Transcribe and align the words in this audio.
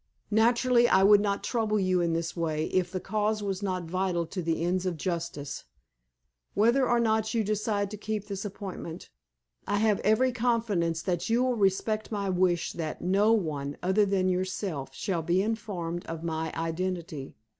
Naturally, 0.31 0.89
I 0.89 1.03
would 1.03 1.21
not 1.21 1.43
trouble 1.43 1.79
you 1.79 2.01
in 2.01 2.13
this 2.13 2.35
way 2.35 2.65
if 2.69 2.89
the 2.91 2.99
cause 2.99 3.43
was 3.43 3.61
not 3.61 3.83
vital 3.83 4.25
to 4.25 4.41
the 4.41 4.63
ends 4.63 4.87
of 4.87 4.97
justice. 4.97 5.65
Whether 6.55 6.89
or 6.89 6.99
not 6.99 7.35
you 7.35 7.43
decide 7.43 7.91
to 7.91 7.97
keep 7.97 8.25
this 8.25 8.43
appointment, 8.43 9.11
I 9.67 9.75
have 9.77 9.99
every 9.99 10.31
confidence 10.31 11.03
that 11.03 11.29
you 11.29 11.43
will 11.43 11.53
respect 11.55 12.11
my 12.11 12.31
wish 12.31 12.73
that_ 12.73 13.01
no 13.01 13.37
one_, 13.37 13.75
other 13.83 14.07
than 14.07 14.27
yourself, 14.27 14.89
shall 14.91 15.21
be 15.21 15.43
informed 15.43 16.03
of 16.07 16.23
my 16.23 16.51
identity. 16.55 17.35